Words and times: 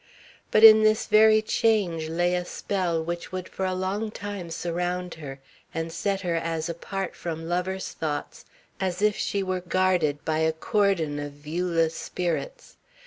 But 0.49 0.63
in 0.63 0.81
this 0.81 1.05
very 1.05 1.43
change 1.43 2.09
lay 2.09 2.33
a 2.33 2.43
spell 2.43 3.03
which 3.05 3.31
would 3.31 3.47
for 3.47 3.65
a 3.65 3.75
long 3.75 4.09
time 4.09 4.49
surround 4.49 5.13
her, 5.13 5.39
and 5.75 5.91
set 5.91 6.21
her 6.21 6.33
as 6.33 6.67
apart 6.67 7.15
from 7.15 7.47
lover's 7.47 7.91
thoughts 7.91 8.43
as 8.79 9.03
if 9.03 9.15
she 9.15 9.43
were 9.43 9.61
guarded 9.61 10.25
by 10.25 10.39
a 10.39 10.53
cordon 10.53 11.19
of 11.19 11.33
viewless 11.33 11.95
spirits. 11.95 12.77